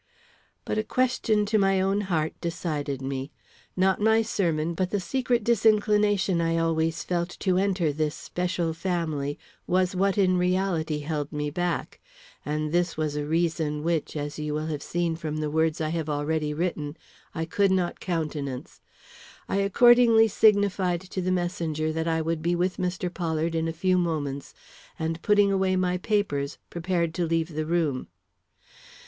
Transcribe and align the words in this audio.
But 0.65 0.79
a 0.79 0.83
question 0.83 1.45
to 1.45 1.59
my 1.59 1.79
own 1.79 2.01
heart 2.01 2.33
decided 2.41 3.03
me. 3.03 3.31
Not 3.77 4.01
my 4.01 4.23
sermon, 4.23 4.73
but 4.73 4.89
the 4.89 4.99
secret 4.99 5.43
disinclination 5.43 6.41
I 6.41 6.57
always 6.57 7.03
felt 7.03 7.29
to 7.41 7.57
enter 7.59 7.93
this 7.93 8.15
special 8.15 8.73
family, 8.73 9.37
was 9.67 9.95
what 9.95 10.17
in 10.17 10.39
reality 10.39 11.01
held 11.01 11.31
me 11.31 11.51
back; 11.51 11.99
and 12.43 12.71
this 12.71 12.97
was 12.97 13.15
a 13.15 13.27
reason 13.27 13.83
which, 13.83 14.17
as 14.17 14.39
you 14.39 14.55
will 14.55 14.65
have 14.65 14.81
seen 14.81 15.15
from 15.17 15.37
the 15.37 15.51
words 15.51 15.79
I 15.79 15.89
have 15.89 16.09
already 16.09 16.51
written, 16.51 16.97
I 17.35 17.45
could 17.45 17.69
not 17.69 17.99
countenance. 17.99 18.81
I 19.47 19.57
accordingly 19.57 20.27
signified 20.27 21.01
to 21.01 21.21
the 21.21 21.31
messenger 21.31 21.93
that 21.93 22.07
I 22.07 22.23
would 22.23 22.41
be 22.41 22.55
with 22.55 22.77
Mr. 22.77 23.13
Pollard 23.13 23.53
in 23.53 23.67
a 23.67 23.71
few 23.71 23.99
moments, 23.99 24.55
and 24.97 25.21
putting 25.21 25.51
away 25.51 25.75
my 25.75 25.99
papers, 25.99 26.57
prepared 26.71 27.13
to 27.13 27.27
leave 27.27 27.49
the 27.53 27.67
room. 27.67 28.07